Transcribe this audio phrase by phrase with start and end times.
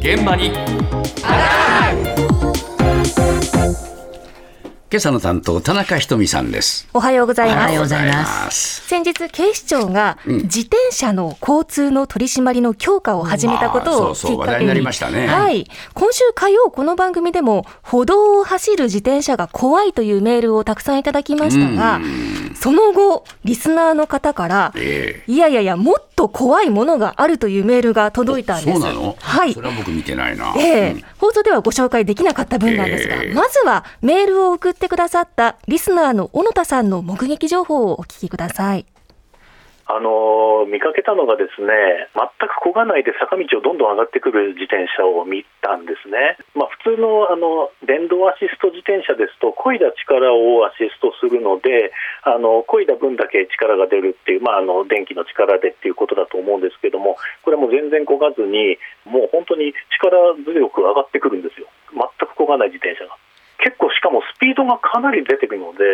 [0.00, 0.50] 現場に。
[4.92, 6.88] 今朝の担当田中ひとみさんです。
[6.94, 7.58] おはようございます。
[7.58, 8.80] おはようございます。
[8.80, 15.26] す先日、警視庁が自転車の交通の取り締まりの強化を始めたことをきっかけに、話題になりましたね。
[15.28, 15.70] はい。
[15.94, 22.00] 今週火曜、この番組でも、歩道を走る自転車が怖いというメールをたくさんいただきましたが、
[22.60, 28.78] その後、リスナーの方から、えいやいやいや、もっと怖いものがあるというメールが届いたんです。
[28.80, 29.16] そうなの？
[29.18, 29.62] はいそ。
[29.62, 38.84] れは僕見てないな、ええうん放送ではご紹介できなかった分なんですが、ええまずはメールを送ってくださったリスナーの小野田さんの目撃情報をお聞きください。
[39.90, 51.90] あの見かけたのがですね全く漕がないで坂道をどんどん上がってくる自転車を見たんですね、まあ、普通のあの電動アシスト自転車ですと漕いだ力をアシストするので
[52.22, 60.14] あの漕いだ分だけ力が出るっていう、まあ、あの電気の力でっていうことだと思うんですけどもこれも全然漕がずにもう本当に力
[60.46, 61.66] 強く上がってくるんですよ。
[61.90, 63.18] 全く漕がない自転車が。
[63.58, 65.84] 結構しかもスピードがかなり出てくるので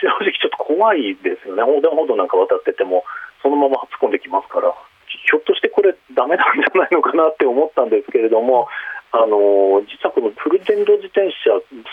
[0.00, 3.04] 正直ちょっと怖いですよね、横断歩道なんか渡ってても、
[3.42, 4.72] そのまま突っ込んできますから、
[5.06, 8.68] ひょっとしてこれ、ダメなんじゃないのかなって思ったんですけれども、
[9.12, 11.50] あの実はこのフル電動自転車、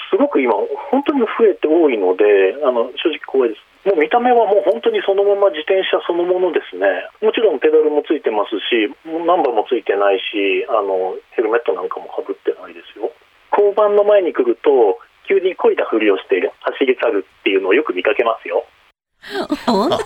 [0.09, 0.53] すごく今、
[0.91, 3.61] 本当に増えて多いので、あの正直怖いです。
[3.89, 6.85] もう見た目はもう本当にそのまま自転車そのものですね、
[7.21, 13.09] もちろんペダルもついてますし、ナンバーもついてないし、あのヘルメットなんかもかぶってないですよ。
[13.49, 18.65] 交番の前に来ると、急に漕いだふりをして走り去るっていうのをよく見かけますよ。
[19.67, 19.97] お差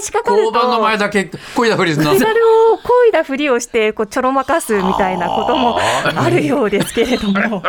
[0.00, 2.12] し掛かる交番の前と、だけこいだふりすんの？
[2.14, 2.40] ペダル
[2.72, 7.62] を漕いだふりをして、こうちょろまかすみたいなこともあるようですけれども。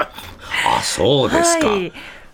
[0.66, 1.92] あそうですか、はい。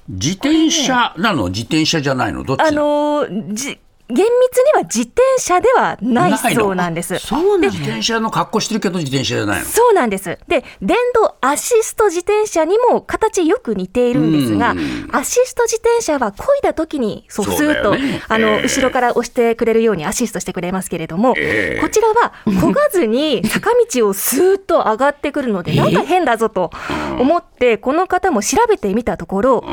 [0.07, 1.47] 自転車なの？
[1.49, 2.43] 自転車じゃないの？
[2.43, 3.79] どっちなあののじ
[4.09, 7.17] 厳密には自転車ではないそうなんです。
[7.19, 9.65] そうなの自転車の格好してるけど自転車じゃないの？
[9.65, 10.37] そうなんです。
[10.47, 18.21] で、電動アシスト自転車にも形よく似ているんですがうん、アシスト自転車は漕いだ時に、そう、スーッと、ね。
[18.27, 18.61] あの、ええ。
[18.63, 21.81] 後ろから押してくれるようにアシストしてくれますけれども、ええ。
[21.81, 26.71] こちらは漕がずに 坂道をスーッと上がってくるので、なんか変だぞと
[27.19, 29.63] 思って、この方も調べてみたところ、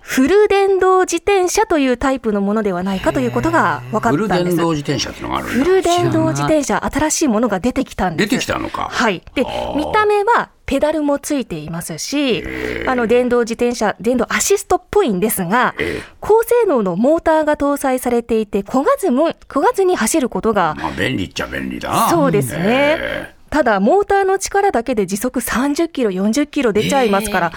[0.00, 4.56] フル電動自転車というタイプのものではないかということが分かフルったんです。
[4.56, 8.30] 電動自転車ってのがあるフル電動自転車、新しいものが出てきたんです。
[8.30, 8.88] 出てきたのか。
[8.90, 9.22] はい。
[9.34, 9.44] で、
[9.76, 12.44] 見た目はペダルもついていますし、
[12.86, 15.74] あの、電動自転車、電動アシストっぽいんですが、
[16.20, 21.90] 高性能のモーターが搭載されていて、焦がずも、焦がずに走ることが、まあ便利っちゃ便利だ。
[21.90, 23.37] なそうですね。
[23.50, 27.52] えただ、モーターの力だけで時速30キロ、40キロ出ちゃいますから、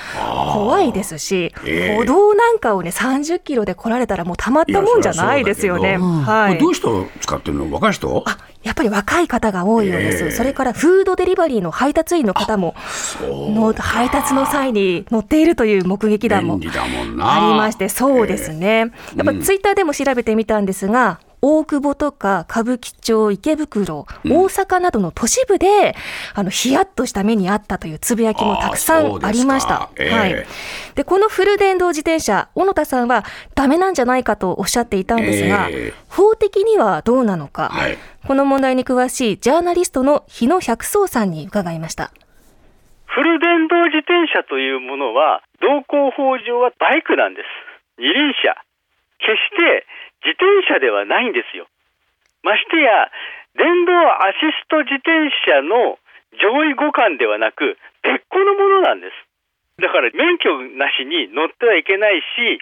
[0.53, 5.97] 怖いですし、ええ歩道なんかをね、30キロで来られたらもうたまったもんじゃないですよね。
[5.97, 6.57] はい。
[6.57, 7.72] どういう人使ってるの？
[7.72, 8.24] 若い人？
[8.25, 12.75] あやっぱり若い方が多いようです、ええそれからフードデリバリーの配達員の方も
[13.19, 16.59] の配達の際に乗っているという目撃談も
[17.19, 18.90] ありまして、そうですね、やっ
[19.25, 25.96] ぱツイッターでも調べてみたんですが、大久保とか歌舞伎町、池袋、大阪などの都市部で、
[26.34, 29.90] あのヒヤッとした目にあったというつぶやきもたくさんありました。
[29.97, 30.46] ええはい、
[30.96, 33.25] でこのフル電動自転車、小野田さんは
[33.56, 37.97] ダメなんじゃないかとおっしゃっていたんですが、ええ法的にはどうなのか、はい
[38.28, 42.12] この問題に詳しいジャーナリストの日野百草さんに伺いました。
[43.07, 47.47] フル電動自転車というものは、道交法上はバイクなんです。
[47.97, 48.56] 二輪車。
[49.21, 49.85] 決して
[50.25, 51.67] 自転車ではないんですよ。
[52.43, 53.09] ましてや、
[53.55, 55.97] 電動アシスト自転車の
[56.41, 59.13] 上位互換ではなく、別個のものなんです。
[59.81, 62.62] だから免許なしに乗ってはいけないし、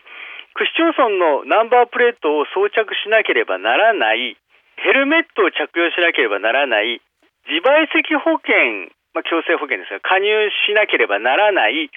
[0.54, 4.36] 区市町村のナンバープレートを装着しなければならない、
[4.76, 7.02] ヘルメットを着用しなければならない、
[7.48, 10.28] 自賠責保険、まあ、強制保険ですが、加入
[10.68, 11.92] しなければならない、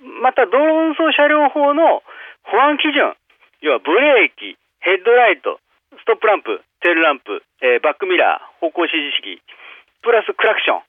[0.00, 2.02] また道路運送車両法の
[2.44, 3.14] 保安基準、
[3.62, 5.60] 要はブレーキ、ヘッドライト、
[5.98, 9.40] ストップランプ、テールランプ、えーバックミラー、方向指示器、
[10.02, 10.82] プラスクラクション、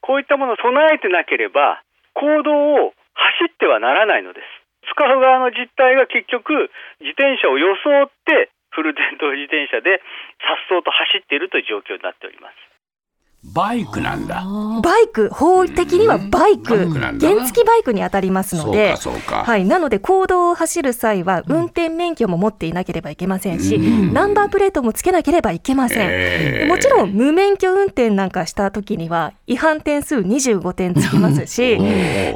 [0.00, 1.82] こういったものを備えてなければ、
[2.14, 4.46] 公道を走ってはならないのです。
[4.92, 6.70] 使う側の実態が結局、
[7.00, 10.00] 自転車を装って、フル電動自転車で、
[10.38, 12.75] 颯爽と走っているという状況になっております。
[13.52, 14.44] バイクなんだ。
[14.82, 17.12] バイク、法的にはバイク、原
[17.46, 26.08] 付バイクに当たりますので、はい、なので、公道を走る際は、運転免許も持っていなければいけませんし、ナンバープレートもつけなければいけません。
[26.10, 26.68] えー。
[26.68, 31.78] もちろん、無免許運転なんかした時には、違反点数25点つきますし、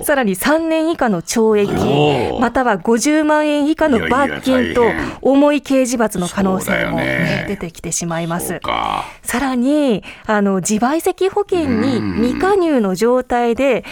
[0.05, 2.39] さらに3年以下の懲お役、ー。
[2.39, 4.85] または50万円以下の罰金と
[5.21, 7.45] 重い刑事罰の可能性も、ねね。
[7.49, 8.61] 出てきてしまいます。
[9.23, 13.85] さらにあの自賠責保険に未加入の状態で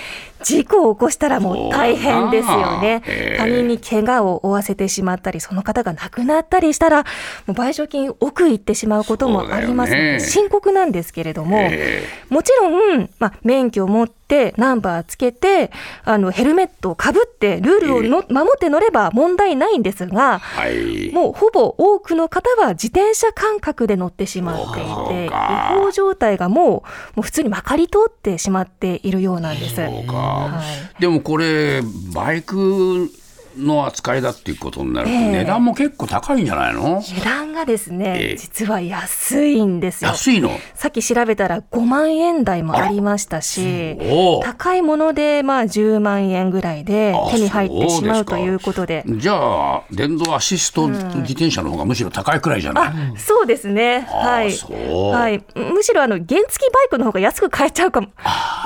[0.48, 3.02] 事故を起こしたらもう大変ですよね。
[3.36, 7.04] 他人に怪我を負わせてしまったり、その方が亡くなったりしたら、
[7.46, 10.20] もう賠償金億いってしまうこともありますので、ね。
[10.20, 12.04] 深刻なんですけれども、え。
[12.30, 15.70] もちろん、まあ、免許を持って、ナンバーつけて、
[16.04, 21.10] あのヘルメットをかぶって、ルールをの守って乗れば問題ないんですが、はい。
[21.12, 25.74] もうほぼ多くの方は自転車感覚で乗ってしまっていて、違か。
[25.74, 26.82] 法状態がもうも
[27.18, 29.76] う普通にまかり通ってしまっているようなんです。
[29.76, 30.62] そうか、は
[30.98, 31.00] い。
[31.00, 31.82] でもこれ
[32.14, 33.10] バイク
[33.58, 37.02] の扱いだっていうことになると、ええ値段も結構高いんじゃないの？
[37.02, 40.10] 値段がですえねえ、実は安いんですよ。
[40.10, 40.50] 安いの？
[40.74, 43.96] さっき調べたら5万円台もありましたし、
[44.42, 49.04] 高いものでまあ10万円ぐらいであ手に入ってしまそうということで。
[49.06, 54.00] じゃあ電動アシスト自転車の方がむしろ高いくらいじゃない、あ、そうですね。
[54.08, 54.52] はい。
[54.52, 55.44] はい。
[55.54, 58.08] むしろあの原付バイクの方が安く買えちゃうかも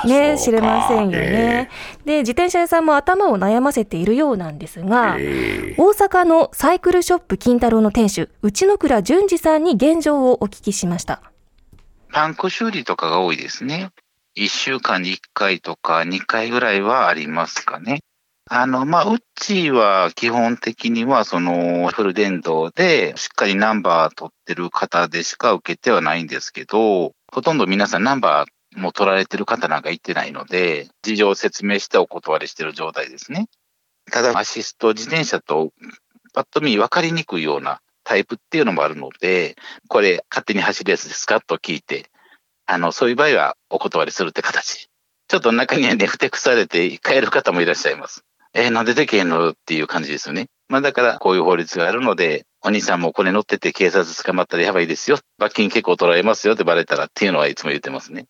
[0.05, 1.69] ね知れませんよね。
[2.05, 11.21] で自転車屋さんも頭を悩ませているようなんですが、ええ大阪のサイクルショップ金太郎の店主内野倉淳二さんに現状をお聞きしました。
[12.11, 13.89] パンク修理とかが多いですね。
[14.37, 18.01] 1週間に1回とか2回ぐらいはありますかね。
[18.49, 33.47] あの、まあ、うちは基本的にはそのフル電動でしっかりナンバー取ってる方でしか受けてはないんですけど、ほとんど皆さんナンバーも取られてる方なんか行ってないので、事情を説明してお断りしてる状態ですね。
[34.11, 35.71] ただ、アシスト自転車と
[36.33, 39.55] パッと見分かりにくいようなタイプっていうのもあるので、
[39.87, 41.41] これ勝手に走るやつですか？
[41.41, 42.09] と聞いて、
[42.65, 44.89] あの、そういう場合はお断りするって形。
[45.27, 48.23] ちょっと中にはね、ふてくされて帰る方もいらっしゃいます。
[48.53, 49.51] えーなんでできへんの？
[49.51, 50.47] っていう感じですよね。
[50.67, 55.17] まあだからこういう法律があるので、お兄さんもこれ乗ってて警察捕まったらやばいですよ。
[55.37, 58.25] 罰金結構取られますよってバレたらっていうのはいつも言ってますね。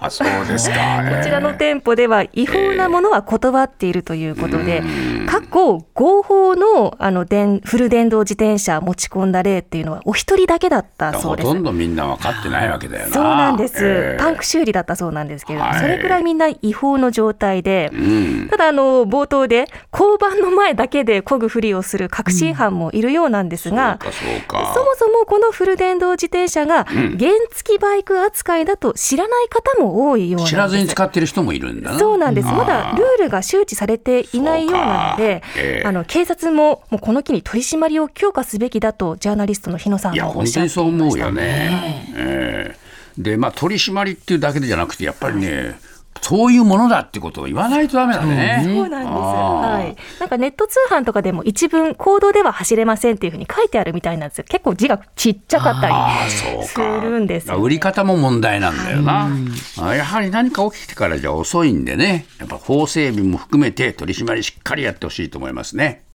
[0.00, 0.76] あそうですか。
[1.18, 4.82] こちらの店舗では違法なものは断っているということで、
[5.26, 11.48] 過去合法のあの電フル電動自転車持ち込んだ例っていうのはお一人だけだったそうです。
[11.48, 11.60] ほと。
[11.60, 13.12] んどみんな分かってないわけだよな。
[13.12, 15.80] そうなんです、ええパンク修理だったそうなんですけれども、はい。
[15.80, 18.48] それくらいみんな違法の状態で、うん。
[18.50, 24.12] ただあの冒頭で交番の前だけで漕ぐふりをする確信犯もいるようなんですが、そう
[24.46, 27.18] かそそもそもこのフル電動自転車がん。
[27.18, 30.46] 原付バイク扱いだと知らない方も多いような。
[30.46, 32.48] 知らずに使ってる人もいるんだなそうなんです。
[32.48, 42.12] まだルールが周知されていないようなのでええ、あの警察ももうこの機に取り締まりを強化すべきだとジャーナリストの日野さんいやもおっしゃって本当にそういました思うよね。
[42.16, 45.78] ええでまあ取り締まりっていうだけじゃなくてやっぱりね
[46.20, 48.62] そういうものだってことを言わないとダメだね。
[48.64, 49.12] そうなんです。
[49.12, 49.96] はい。
[50.20, 54.44] なんかネット通販とかでも一文行動では走れませんっていうふうに書いてあるみたいなんですよ。
[54.48, 57.62] 結構字がちっちゃかったりああそうすかるんですよ、ね。
[57.62, 59.28] 売り方も問題なんだよな、
[59.80, 66.04] あやはり何か起きてからじゃ遅いんでねやっぱ法整備も含めて取り締まりしっかりやってほしいと思いますね。